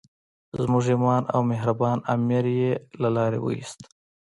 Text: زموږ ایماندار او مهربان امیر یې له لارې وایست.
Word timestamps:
زموږ 0.61 0.83
ایماندار 0.93 1.29
او 1.33 1.39
مهربان 1.51 1.97
امیر 2.13 2.45
یې 2.59 2.71
له 3.01 3.09
لارې 3.15 3.39
وایست. 3.41 3.79